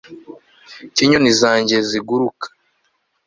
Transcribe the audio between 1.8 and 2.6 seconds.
ziguruka